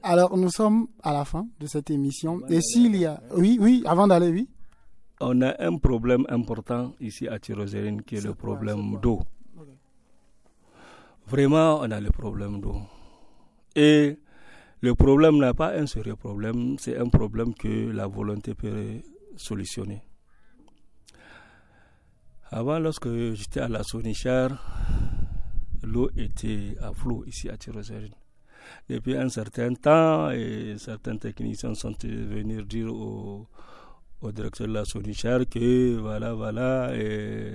[0.04, 2.42] Alors nous sommes à la fin de cette émission.
[2.50, 4.50] Et s'il y a, oui, oui, avant d'aller, oui.
[5.22, 9.22] On a un problème important ici à Tirozérine qui est, est le problème d'eau.
[9.56, 9.72] Okay.
[11.28, 12.82] Vraiment, on a le problème d'eau.
[13.76, 14.18] Et
[14.82, 19.02] le problème n'a pas un sérieux problème, c'est un problème que la volonté peut
[19.36, 20.02] solutionner.
[22.50, 24.50] Avant, lorsque j'étais à la Sonichar,
[25.84, 28.16] l'eau était à flot ici à Tirozérine.
[28.90, 30.30] Depuis un certain temps,
[30.78, 33.48] certains techniciens sont venus dire au,
[34.34, 37.52] directeur de la Sonichar que voilà, voilà, et,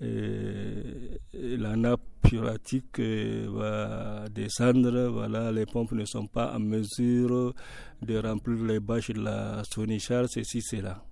[0.00, 5.08] la nappe pyratique va descendre.
[5.08, 7.54] Voilà, les pompes ne sont pas en mesure
[8.02, 11.04] de remplir les bâches de la Sonichar, ceci, cela.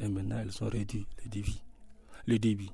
[0.00, 1.62] Et maintenant, elles sont réduites, les débits.
[2.26, 2.72] Le débit.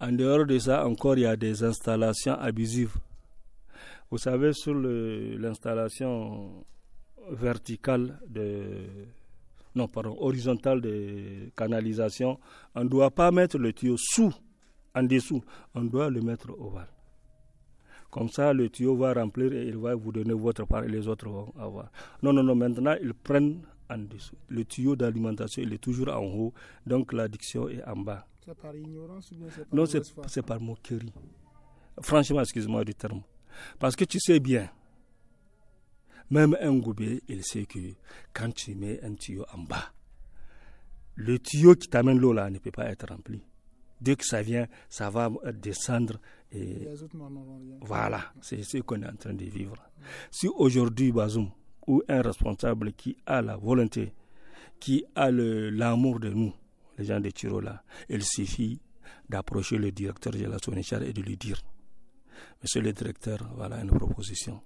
[0.00, 2.96] En dehors de ça, encore, il y a des installations abusives.
[4.10, 6.64] Vous savez, sur l'installation
[7.30, 8.86] verticale de
[9.74, 12.38] non pardon horizontale de canalisation,
[12.74, 14.32] on ne doit pas mettre le tuyau sous,
[14.94, 15.42] en dessous,
[15.74, 16.88] on doit le mettre ovale.
[18.10, 21.08] Comme ça, le tuyau va remplir et il va vous donner votre part et les
[21.08, 21.90] autres vont avoir.
[22.22, 24.36] Non, non, non, maintenant, ils prennent en dessous.
[24.48, 26.54] Le tuyau d'alimentation, il est toujours en haut,
[26.86, 28.24] donc l'addiction est en bas.
[28.44, 29.84] C'est par ignorance ou bien c'est par Non,
[30.28, 31.12] c'est par moquerie.
[32.02, 33.22] Franchement, excuse-moi du terme.
[33.78, 34.68] Parce que tu sais bien,
[36.30, 37.78] même un goubet, il sait que
[38.32, 39.92] quand tu mets un tuyau en bas,
[41.16, 43.42] le tuyau qui t'amène l'eau là ne peut pas être rempli.
[44.00, 46.18] Dès que ça vient, ça va descendre.
[46.52, 46.88] Et
[47.80, 49.76] voilà, c'est ce qu'on est en train de vivre.
[50.30, 51.50] Si aujourd'hui, Bazoum,
[51.86, 54.12] ou un responsable qui a la volonté,
[54.80, 56.52] qui a l'amour de nous,
[56.98, 58.80] les gens de Tirola, il suffit
[59.28, 61.62] d'approcher le directeur de la Sonichar et de lui dire
[62.62, 64.60] Monsieur le directeur, voilà une proposition.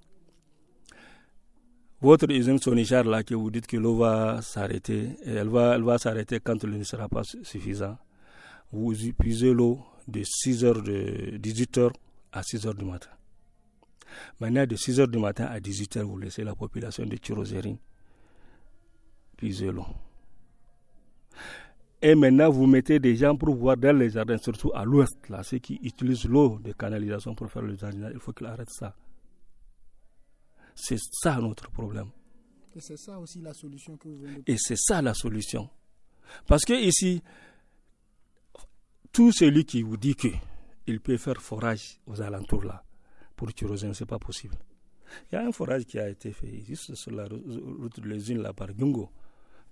[2.01, 5.99] Votre usine Sonichar, là, que vous dites que l'eau va s'arrêter, elle va, elle va
[5.99, 7.99] s'arrêter quand l'eau ne sera pas suffisant.
[8.71, 11.93] Vous puisez l'eau de 6 heures de 18 heures
[12.33, 13.11] à 6 heures du matin.
[14.41, 17.79] Maintenant, de 6 heures du matin à 18 heures, vous laissez la population de Tirozérine
[19.37, 19.87] puiser l'eau.
[22.01, 25.43] Et maintenant, vous mettez des gens pour voir dans les jardins, surtout à l'ouest, là,
[25.43, 28.13] ceux qui utilisent l'eau de canalisation pour faire le jardinage.
[28.15, 28.95] Il faut qu'ils arrêtent ça.
[30.81, 32.11] C'est ça notre problème.
[32.77, 35.69] Et c'est ça aussi la solution que vous venez Et c'est ça la solution.
[36.47, 37.21] Parce que ici,
[39.11, 42.85] tout celui qui vous dit qu'il peut faire forage aux alentours là,
[43.35, 44.55] pour ce c'est pas possible.
[45.33, 48.39] Il y a un forage qui a été fait juste sur la route de l'usine
[48.41, 49.11] là par Gungo.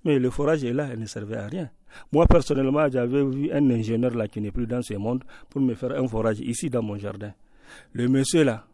[0.04, 1.70] Mais le forage est là, il ne servait à rien.
[2.10, 5.74] Moi, personnellement, j'avais vu un ingénieur là qui n'est plus dans ce monde pour me
[5.74, 7.32] faire un forage ici dans mon jardin.
[7.92, 8.66] Le monsieur là,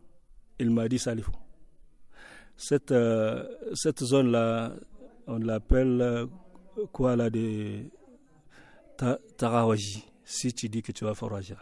[0.59, 1.33] il m'a dit Salifou.
[2.57, 4.73] Cette, euh, cette zone là,
[5.27, 6.27] on l'appelle euh,
[6.93, 7.85] quoi là de
[9.37, 10.05] Tarawaji.
[10.25, 11.57] Si tu dis que tu vas forager,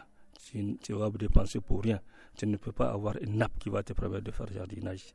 [0.45, 1.99] tu, tu vas dépenser pour rien.
[2.37, 5.13] Tu ne peux pas avoir une nappe qui va te permettre de faire jardinage.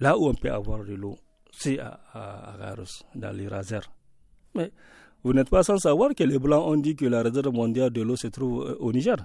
[0.00, 1.16] Là où on peut avoir de l'eau,
[1.52, 2.74] c'est à, à,
[3.14, 3.88] dans les razers.
[4.54, 4.72] Mais
[5.22, 8.02] vous n'êtes pas sans savoir que les Blancs ont dit que la réserve mondiale de
[8.02, 9.16] l'eau se trouve euh, au Niger.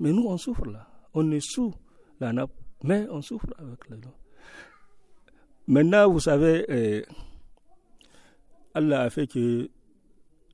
[0.00, 0.88] Mais nous, on souffre là.
[1.14, 1.72] On est sous
[2.18, 2.50] la nappe,
[2.84, 3.98] mais on souffre avec l'eau.
[5.66, 7.02] Maintenant, vous savez, euh,
[8.74, 9.68] Allah a fait que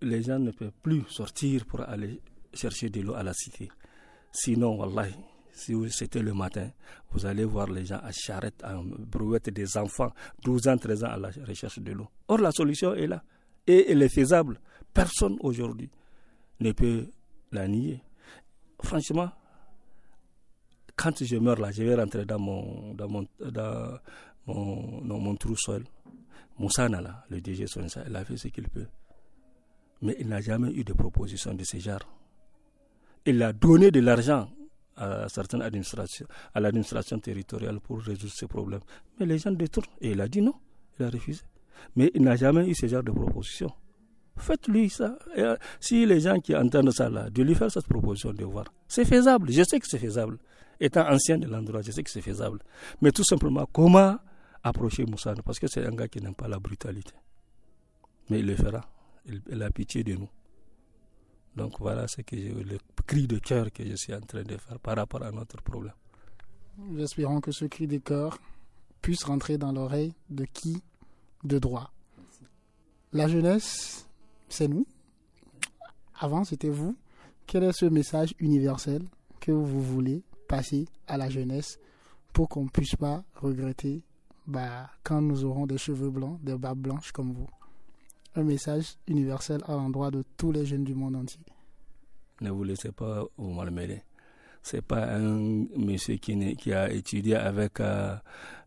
[0.02, 2.20] les gens ne peuvent plus sortir pour aller
[2.52, 3.68] chercher de l'eau à la cité.
[4.32, 5.14] Sinon, Wallahi,
[5.52, 6.70] si c'était le matin,
[7.12, 10.12] vous allez voir les gens à charrette, à brouette des enfants,
[10.44, 12.08] 12 ans, 13 ans à la recherche de l'eau.
[12.28, 13.22] Or, la solution est là.
[13.66, 14.60] Et elle est faisable.
[14.92, 15.90] Personne aujourd'hui
[16.60, 17.08] ne peut
[17.52, 18.02] la nier.
[18.82, 19.30] Franchement,
[20.96, 23.98] quand je meurs là, je vais rentrer dans mon, dans mon, dans
[24.46, 25.84] mon, mon trou sol.
[26.58, 28.86] Moussana, là, le DG Sonsa, il a fait ce qu'il peut.
[30.02, 32.00] Mais il n'a jamais eu de proposition de ce genre.
[33.26, 34.48] Il a donné de l'argent
[34.96, 38.80] à certaines administrations, à l'administration territoriale pour résoudre ces problèmes.
[39.20, 39.86] Mais les gens détournent.
[40.00, 40.54] Et il a dit non.
[40.98, 41.42] Il a refusé.
[41.94, 43.70] Mais il n'a jamais eu ce genre de proposition.
[44.38, 45.18] Faites-lui ça.
[45.36, 48.66] Euh, si les gens qui entendent ça là, de lui faire cette proposition de voir.
[48.88, 49.50] C'est faisable.
[49.50, 50.38] Je sais que c'est faisable.
[50.80, 52.60] Étant ancien de l'endroit, je sais que c'est faisable.
[53.00, 54.18] Mais tout simplement, comment
[54.62, 57.14] approcher Moussa Parce que c'est un gars qui n'aime pas la brutalité.
[58.28, 58.82] Mais il le fera.
[59.26, 60.28] il a pitié de nous.
[61.56, 64.78] Donc voilà ce que le cri de cœur que je suis en train de faire
[64.78, 65.94] par rapport à notre problème.
[66.76, 68.38] Nous espérons que ce cri de cœur
[69.00, 70.82] puisse rentrer dans l'oreille de qui?
[71.44, 71.92] De droit.
[73.12, 74.06] La jeunesse,
[74.48, 74.86] c'est nous.
[76.18, 76.96] Avant, c'était vous.
[77.46, 79.02] Quel est ce message universel
[79.40, 81.78] que vous voulez passer à la jeunesse
[82.32, 84.02] pour qu'on ne puisse pas regretter
[84.46, 87.48] bah, quand nous aurons des cheveux blancs, des barbes blanches comme vous
[88.36, 91.40] un message universel à l'endroit de tous les jeunes du monde entier.
[92.42, 94.02] Ne vous laissez pas vous malmêler.
[94.62, 98.14] C'est pas un monsieur qui, a étudié avec euh,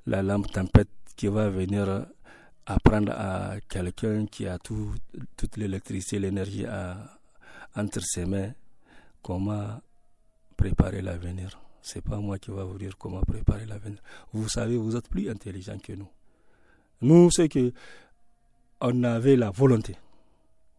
[0.07, 2.07] la lampe tempête qui va venir
[2.65, 4.95] apprendre à quelqu'un qui a tout,
[5.37, 6.65] toute l'électricité, l'énergie
[7.75, 8.51] entre ses mains
[9.21, 9.81] comment
[10.55, 11.59] préparer l'avenir?
[11.81, 13.99] C'est pas moi qui va vous dire comment préparer l'avenir.
[14.33, 16.09] Vous savez, vous êtes plus intelligent que nous.
[17.01, 17.71] Nous, c'est que
[18.81, 19.95] on avait la volonté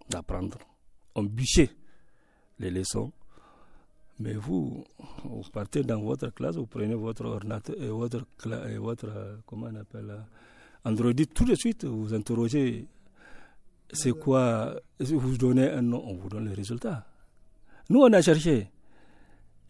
[0.08, 0.58] d'apprendre.
[1.14, 1.70] On bûchait
[2.58, 3.12] les leçons.
[4.18, 4.84] Mais vous,
[5.24, 8.26] vous partez dans votre classe, vous prenez votre ordinateur et votre,
[8.78, 10.14] votre comment on appelle,
[10.84, 12.86] Android, tout de suite, vous interrogez
[13.92, 17.06] c'est quoi, vous donnez un nom, on vous donne le résultat.
[17.88, 18.70] Nous, on a cherché.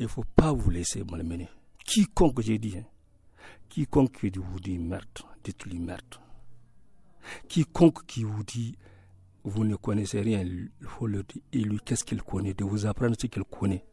[0.00, 1.50] Il ne faut pas vous laisser malmener.
[1.84, 2.86] Quiconque, j'ai dit, hein,
[3.68, 5.04] quiconque vous dit merde,
[5.44, 6.14] dites-lui merde.
[7.46, 8.78] Quiconque qui vous dit
[9.44, 12.86] vous ne connaissez rien, il faut le dire, et lui, qu'est-ce qu'il connaît, de vous
[12.86, 13.84] apprendre ce qu'il connaît.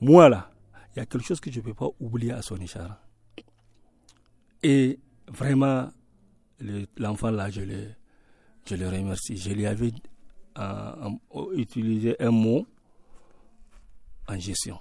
[0.00, 0.52] Moi, là,
[0.94, 3.02] il y a quelque chose que je ne peux pas oublier à son Chara.
[4.62, 5.90] Et vraiment,
[6.96, 7.88] l'enfant là, je le,
[8.66, 9.36] je le remercie.
[9.36, 9.90] Je lui avais
[10.58, 11.10] euh,
[11.56, 12.68] utilisé un mot
[14.30, 14.78] en gestion.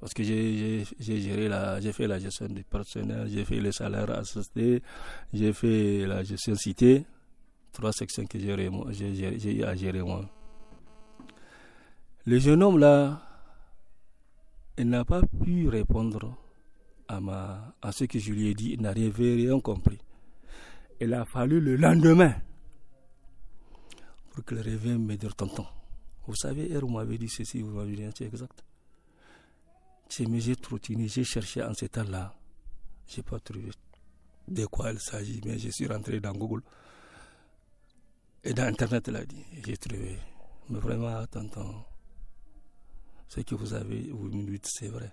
[0.00, 4.10] Parce que j'ai géré la, j'ai fait la gestion du personnel, j'ai fait les salaires
[4.10, 4.82] assistés,
[5.32, 7.04] j'ai fait la gestion citée,
[7.72, 10.28] trois sections que j'ai eu à gérer moi.
[12.24, 13.22] Le jeune homme là,
[14.76, 16.36] il n'a pas pu répondre
[17.06, 19.98] à, ma, à ce que je lui ai dit, il n'a rien compris.
[21.00, 22.34] Il a fallu le lendemain
[24.30, 25.66] pour qu'il revienne me dire tonton.
[26.26, 28.64] Vous savez, hier, vous m'avez dit ceci, vous m'avez dit c'est exact.
[30.08, 32.34] J'ai trottiné, j'ai cherché en ce temps-là.
[33.08, 33.70] Je n'ai pas trouvé
[34.46, 36.62] de quoi il s'agit, mais je suis rentré dans Google.
[38.44, 40.18] Et dans Internet, il a dit, j'ai trouvé.
[40.68, 41.84] Mais vraiment, tonton,
[43.28, 45.12] ce que vous avez, vous me dites, c'est vrai.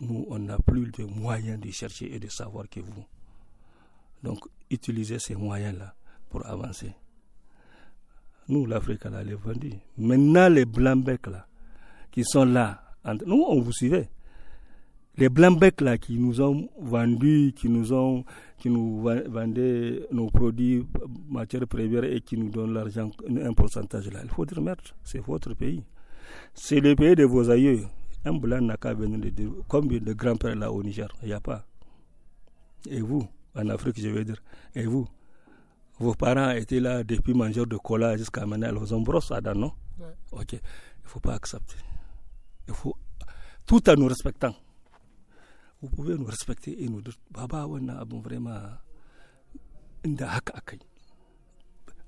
[0.00, 3.06] Nous, on n'a plus de moyens de chercher et de savoir que vous.
[4.22, 5.94] Donc, utilisez ces moyens-là
[6.28, 6.92] pour avancer.
[8.48, 9.72] Nous, l'Afrique, elle est vendue.
[9.98, 11.46] Maintenant, les blancs-becs, là,
[12.12, 12.82] qui sont là,
[13.26, 14.08] nous, on vous suivait.
[15.16, 18.24] Les blancs-becs, là, qui nous ont vendus, qui nous ont,
[18.58, 20.86] qui nous vendaient nos produits,
[21.28, 24.20] matières premières et qui nous donnent l'argent, un pourcentage là.
[24.22, 25.82] Il faut dire merde, c'est votre pays.
[26.54, 27.84] C'est le pays de vos aïeux.
[28.24, 31.08] Un blanc n'a qu'à venir de dire combien de grands-pères là au Niger?
[31.22, 31.64] Il n'y a pas.
[32.90, 34.42] Et vous, en Afrique, je veux dire,
[34.74, 35.06] et vous,
[35.98, 39.72] vos parents étaient là depuis manger de cola jusqu'à maintenant, ils ont brosse à non
[40.32, 40.52] Ok.
[40.52, 40.56] Il
[41.04, 41.76] ne faut pas accepter.
[42.68, 42.94] Il faut,
[43.64, 44.54] tout en nous respectant.
[45.80, 48.58] Vous pouvez nous respecter et nous dire, Baba, on a vraiment
[50.04, 50.78] inda haka akai.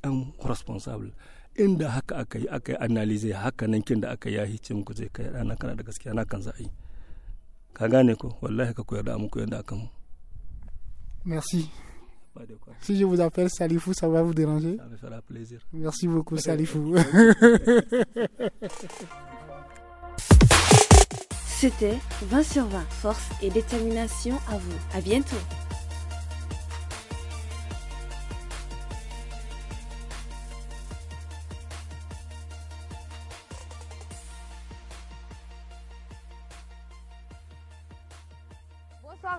[0.04, 1.12] Un responsable.
[1.58, 5.28] Inda haka akai, akai analyser haka nan kin da aka yahi ce muku zai kai
[5.32, 6.70] rana kana da gaskiya na kan za a yi.
[7.74, 8.36] Ka gane ko?
[8.42, 9.88] Wallahi ka koyar da muku yadda aka mu.
[11.24, 11.70] Merci.
[12.80, 15.60] Si je vous appelle Salifou, ça va vous déranger Ça me fera plaisir.
[15.72, 16.94] Merci beaucoup, Salifou.
[21.46, 24.78] C'était 20 sur 20, force et détermination à vous.
[24.94, 25.34] À bientôt.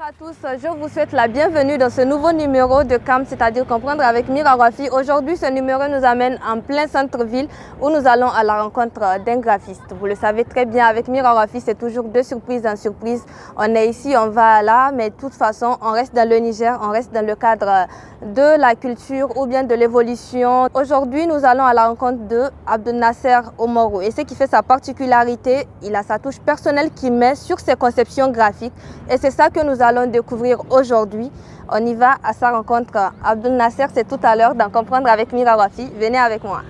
[0.10, 4.02] À tous, je vous souhaite la bienvenue dans ce nouveau numéro de CAM, c'est-à-dire comprendre
[4.02, 4.90] avec Mira Rafi.
[4.92, 7.48] Aujourd'hui, ce numéro nous amène en plein centre-ville
[7.80, 9.84] où nous allons à la rencontre d'un graphiste.
[10.00, 13.24] Vous le savez très bien, avec Mira Rafi, c'est toujours deux surprises en surprise.
[13.56, 16.80] On est ici, on va là, mais de toute façon, on reste dans le Niger,
[16.82, 17.86] on reste dans le cadre
[18.26, 20.68] de la culture ou bien de l'évolution.
[20.74, 24.02] Aujourd'hui, nous allons à la rencontre de Abdel Nasser Omoro.
[24.02, 27.76] Et ce qui fait sa particularité, il a sa touche personnelle qui met sur ses
[27.76, 28.74] conceptions graphiques.
[29.10, 31.32] Et c'est ça que nous allons découvrir aujourd'hui.
[31.72, 33.12] On y va à sa rencontre.
[33.24, 35.90] Abdel Nasser, c'est tout à l'heure d'en comprendre avec Mira Wafi.
[36.00, 36.62] Venez avec moi.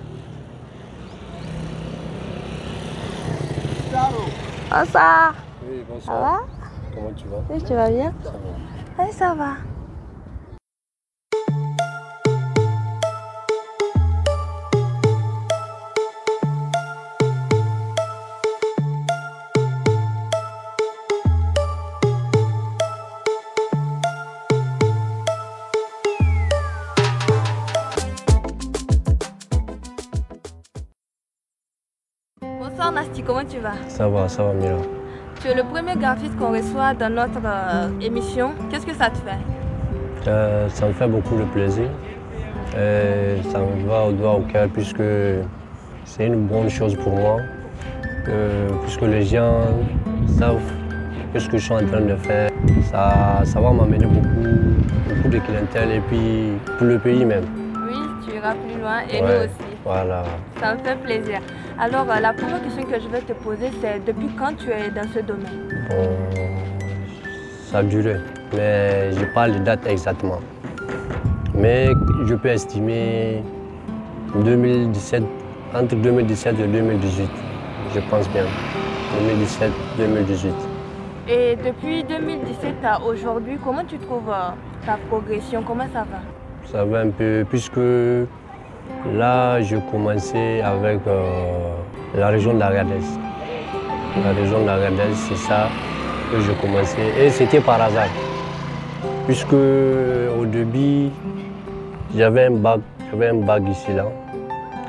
[4.70, 5.34] Bonsoir.
[5.68, 6.16] Oui, bonsoir.
[6.16, 6.40] Ça va?
[6.94, 7.36] Comment tu vas?
[7.50, 9.04] Oui, tu vas bien Ça va.
[9.04, 9.69] Oui, ça va.
[33.50, 33.72] Tu vas?
[33.88, 34.76] Ça va, ça va, Mira.
[35.40, 38.50] Tu es le premier graphiste qu'on reçoit dans notre euh, émission.
[38.70, 40.28] Qu'est-ce que ça te fait?
[40.28, 41.88] Euh, ça me fait beaucoup de plaisir.
[42.76, 45.02] Et ça me va au doigt au cœur puisque
[46.04, 47.38] c'est une bonne chose pour moi.
[48.28, 49.62] Euh, puisque les gens
[50.38, 50.60] savent
[51.32, 52.50] que ce que je suis en train de faire,
[52.90, 54.50] ça, ça va m'amener beaucoup,
[55.08, 57.44] beaucoup de clientèle et puis pour le pays même.
[57.88, 59.28] Oui, tu iras plus loin et Ouais.
[59.28, 59.70] nous aussi.
[59.84, 60.22] Voilà.
[60.60, 61.38] Ça me fait plaisir.
[61.78, 64.90] Alors, euh, la première question que je vais te poser, c'est depuis quand tu es
[64.90, 65.68] dans ce domaine?
[65.88, 66.10] Bon,
[67.70, 68.16] ça a duré,
[68.54, 70.40] mais je parle de date exactement.
[71.54, 71.88] Mais
[72.26, 73.42] je peux estimer
[74.34, 75.22] 2017,
[75.74, 77.30] entre 2017 et 2018,
[77.94, 78.44] je pense bien.
[79.98, 80.52] 2017-2018.
[81.28, 84.50] Et depuis 2017 à aujourd'hui, comment tu trouves euh,
[84.86, 85.62] ta progression?
[85.66, 86.20] Comment ça va?
[86.64, 87.78] Ça va un peu, puisque
[89.16, 91.22] Là, je commençais avec euh,
[92.14, 94.78] la région de la région de la
[95.14, 95.68] c'est ça
[96.30, 97.08] que je commençais.
[97.18, 98.08] Et c'était par hasard.
[99.26, 101.08] Puisque au début,
[102.16, 102.80] j'avais un bac,
[103.10, 104.06] j'avais un bac ici là.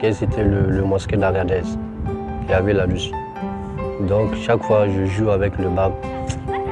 [0.03, 3.13] Et c'était le, mosquée d'Agadez qu'il y avait là-dessus.
[4.01, 5.91] Donc chaque fois je joue avec le bac.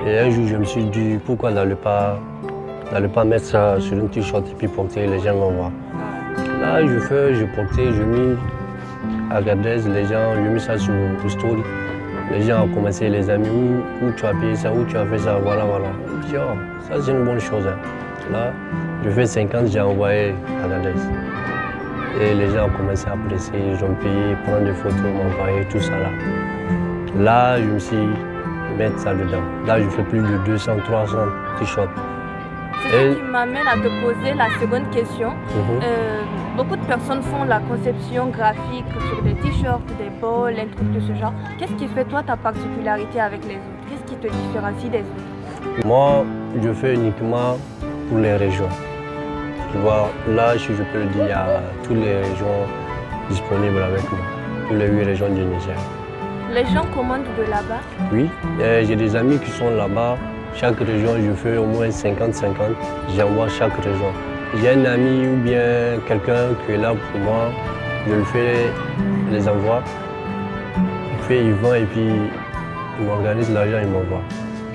[0.07, 2.17] Et un jour je me suis dit pourquoi n'allez pas,
[3.13, 5.71] pas mettre ça sur une t-shirt et puis porter, les gens vont voir.
[6.59, 8.37] Là je fais, je portais, je mis
[9.31, 11.61] Agadez, les gens, je mis ça sur le story.
[12.31, 13.47] Les gens ont commencé, les amis,
[14.01, 15.87] où, tu as payé ça, où tu as fait ça, voilà, voilà.
[16.23, 17.65] Je dis, oh, ça c'est une bonne chose.
[17.67, 17.77] Hein.
[18.31, 18.53] Là,
[19.03, 20.33] je fais 50, j'ai envoyé
[20.63, 20.93] Agadez.
[22.21, 25.79] Et les gens ont commencé à apprécier, ils ont payé, prendre des photos, m'envoyer, tout
[25.79, 26.09] ça là.
[27.17, 29.43] Là, je me suis mis ça dedans.
[29.67, 31.17] Là, je fais plus de 200, 300
[31.59, 31.89] t-shirts.
[32.83, 35.29] C'est ce qui m'amène à te poser la seconde question.
[35.29, 35.79] Mhm.
[35.83, 36.21] Euh,
[36.55, 40.99] beaucoup de personnes font la conception graphique sur des t-shirts, des bols, un truc de
[40.99, 41.33] ce genre.
[41.57, 43.83] Qu'est-ce qui fait toi ta particularité avec les autres?
[43.89, 45.85] Qu'est-ce qui te différencie des autres?
[45.85, 46.25] Moi,
[46.61, 47.57] je fais uniquement
[48.09, 48.69] pour les régions.
[49.71, 52.59] Tu vois, là, si je peux le dire, il y a toutes les régions
[53.29, 54.19] disponibles avec moi,
[54.67, 55.75] toutes les huit régions du Niger.
[56.51, 57.81] Les gens commandent de là-bas?
[58.11, 58.27] Oui,
[58.59, 60.17] j'ai des amis qui sont là-bas.
[60.55, 62.53] Chaque région, je fais au moins 50-50.
[63.15, 64.11] J'envoie chaque région.
[64.57, 67.51] J'ai un ami ou bien quelqu'un qui est là pour moi,
[68.07, 68.71] je le fais,
[69.31, 69.83] les envoie.
[70.77, 72.09] Il fait, il vend et puis
[72.99, 74.23] il m'organise l'argent, il m'envoie.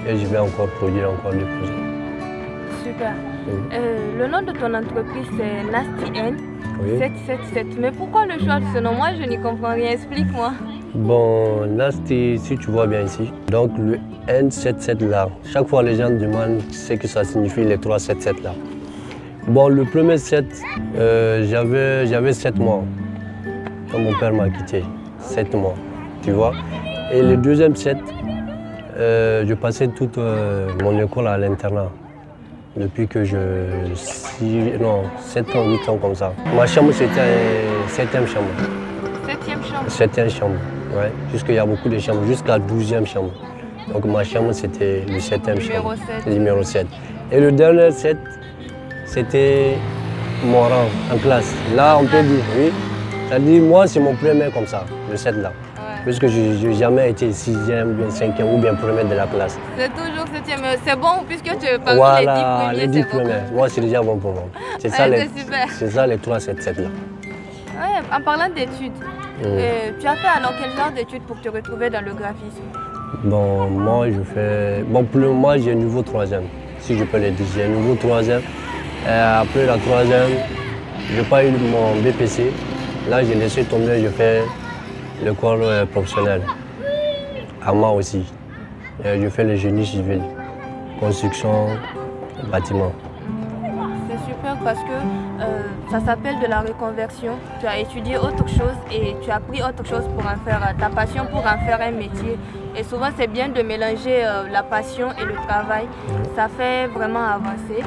[0.09, 1.73] Et je vais encore produire encore des projets.
[2.85, 3.13] Super.
[3.73, 6.37] Euh, le nom de ton entreprise c'est Nasty N
[6.99, 7.79] 777.
[7.79, 8.95] Mais pourquoi le choix de ce nom?
[8.95, 10.53] Moi je n'y comprends rien, explique-moi.
[10.95, 16.11] Bon, Nasty, si tu vois bien ici, donc le N77 là, chaque fois les gens
[16.11, 18.55] demandent ce que ça signifie les 377 là.
[19.49, 20.47] Bon, le premier 7,
[20.97, 21.45] euh,
[22.07, 22.85] j'avais 7 mois
[23.91, 24.85] quand mon père m'a quitté.
[25.19, 25.75] 7 mois,
[26.23, 26.53] tu vois.
[27.13, 27.97] Et le deuxième 7,
[28.97, 31.91] euh, je passais toute mon école à l'internat
[32.77, 33.37] depuis que je...
[34.81, 36.33] non, 7 ans, 8 ans comme ça.
[36.57, 38.47] Ma chambre, c'était une septième chambre.
[39.27, 40.55] Septième chambre Septième chambre,
[40.97, 41.13] ouais.
[41.31, 43.31] Puisqu'il y a beaucoup de chambres, jusqu'à douzième chambre.
[43.93, 45.95] Donc ma chambre, c'était le septième chambre.
[46.25, 46.33] 7.
[46.33, 46.87] Numéro 7.
[47.33, 48.17] Et le dernier 7,
[49.07, 49.77] c'était
[50.45, 51.55] mon rang en classe.
[51.75, 52.73] Là, on peut dire, oui.
[53.31, 55.53] Ça dit, moi, c'est mon premier comme ça, le 7 là
[56.05, 59.59] puisque je n'ai jamais été sixième, bien cinquième ou bien premier de la classe.
[59.77, 60.61] C'est toujours septième.
[60.85, 62.81] C'est bon puisque tu es parmi voilà, les dix premiers.
[62.81, 63.53] les dix premiers.
[63.53, 64.45] Moi, c'est déjà bon pour moi.
[64.79, 65.29] C'est ça, les,
[65.91, 66.85] ça les 3, 7, 7 là.
[66.85, 68.93] Ouais, en parlant d'études,
[69.43, 72.63] euh, tu as fait alors quel genre d'études pour te retrouver dans le graphisme
[73.25, 74.85] Bon, moi, je fais...
[74.87, 76.45] Bon, pour le moment, j'ai un nouveau troisième,
[76.81, 77.47] si je peux le dire.
[77.55, 78.43] J'ai un nouveau troisième.
[79.07, 80.31] après la troisième,
[81.11, 82.53] je n'ai pas eu mon BPC.
[83.09, 84.43] Là, j'ai laissé tomber, je fais
[85.25, 86.43] l'école professionnelle.
[87.65, 88.25] À moi aussi.
[89.05, 90.21] je fais le génie civil,
[91.01, 91.69] construction,
[92.51, 92.93] bâtiment.
[94.09, 95.24] C'est super parce que euh,
[95.95, 97.39] ça s'appelle de la reconversion.
[97.61, 100.89] Tu as étudié autre chose et tu as pris autre chose pour en faire ta
[100.89, 102.37] passion, pour en faire un métier.
[102.77, 105.87] Et souvent, c'est bien de mélanger euh, la passion et le travail.
[106.35, 107.81] Ça fait vraiment avancer.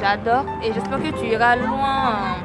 [0.00, 2.38] J'adore et j'espère que tu iras loin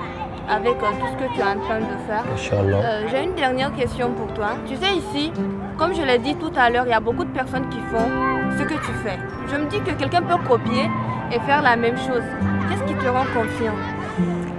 [0.49, 2.25] avec euh, tout ce que tu es en train de faire.
[2.51, 4.57] Euh, j'ai une dernière question pour toi.
[4.67, 5.31] Tu sais ici,
[5.77, 8.09] comme je l'ai dit tout à l'heure, il y a beaucoup de personnes qui font
[8.57, 9.17] ce que tu fais.
[9.49, 10.91] Je me dis que quelqu'un peut copier
[11.31, 12.23] et faire la même chose.
[12.67, 13.96] Qu'est-ce qui te rend confiant?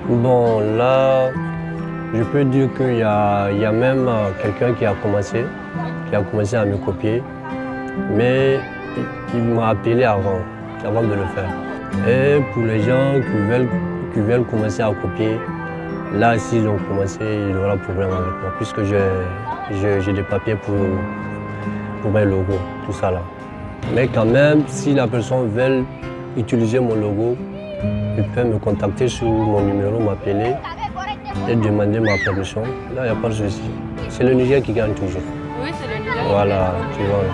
[0.09, 1.31] Bon, là,
[2.15, 5.45] je peux dire qu'il y, a, même euh, quelqu'un qui a commencé,
[6.09, 7.23] qui a commencé à me copier,
[8.17, 8.59] mais
[9.35, 10.41] il, m'a appelé avant,
[10.85, 11.51] avant de le faire.
[12.09, 13.69] Et pour les gens qui veulent,
[14.15, 15.39] qui veulent commencer à copier,
[16.15, 20.75] Là, s'ils ont commencé, il y aura problème avec moi, puisque j'ai des papiers pour,
[22.01, 23.21] pour mes logos, tout ça là.
[23.95, 25.85] Mais quand même, si la personne veut
[26.37, 27.37] utiliser mon logo,
[28.17, 30.55] il peut me contacter sur mon numéro, m'appeler
[31.49, 32.63] et demander ma permission.
[32.95, 33.63] Là, il n'y a pas de souci.
[34.09, 35.23] C'est le Niger qui gagne toujours.
[35.63, 36.25] Oui, c'est le Niger.
[36.29, 37.25] Voilà, tu vois.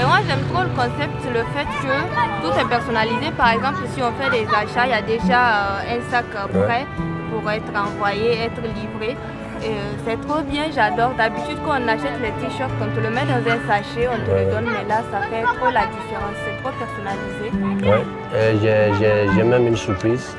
[0.00, 1.94] Et moi, j'aime trop le concept, le fait que
[2.42, 3.30] tout est personnalisé.
[3.36, 6.86] Par exemple, si on fait des achats, il y a déjà euh, un sac prêt
[7.30, 9.16] pour être envoyé, être livré.
[9.62, 11.12] Euh, c'est trop bien, j'adore.
[11.18, 14.30] D'habitude, quand on achète les t-shirts, on te le met dans un sachet, on te
[14.30, 16.40] le donne, mais là, ça fait trop la différence.
[16.62, 17.50] Trop personnalisé.
[17.82, 20.36] Oui, j'ai même une surprise.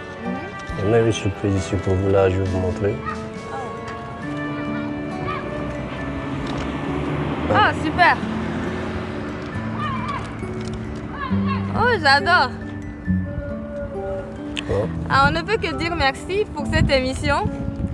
[0.80, 2.96] J'ai même une surprise ici pour vous, là, je vais vous montrer.
[7.54, 8.18] Ah, super
[11.76, 12.52] Oh, j'adore
[15.10, 17.44] ah, on ne peut que dire merci pour cette émission.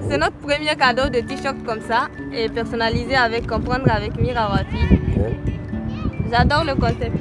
[0.07, 4.99] c'est notre premier cadeau de t-shirt comme ça et personnalisé avec Comprendre avec Mira Wafi.
[6.32, 7.17] J'adore le concept.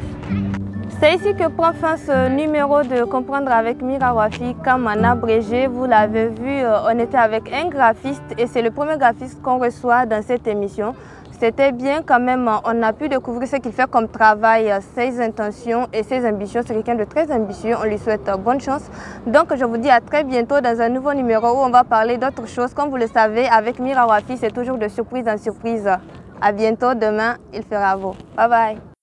[0.98, 5.66] C'est ici que prend fin ce numéro de Comprendre avec Mira Wafi comme en abrégé.
[5.66, 9.58] Vous l'avez vu, euh, on était avec un graphiste et c'est le premier graphiste qu'on
[9.58, 10.94] reçoit dans cette émission.
[11.38, 15.86] C'était bien quand même, on a pu découvrir ce qu'il fait comme travail, ses intentions
[15.92, 16.62] et ses ambitions.
[16.66, 18.90] C'est quelqu'un de très ambitieux, on lui souhaite bonne chance.
[19.26, 22.16] Donc je vous dis à très bientôt dans un nouveau numéro où on va parler
[22.16, 22.72] d'autres choses.
[22.72, 25.90] Comme vous le savez, avec Mira Wafi, c'est toujours de surprise en surprise.
[26.40, 28.14] À bientôt, demain, il fera beau.
[28.34, 28.95] Bye bye.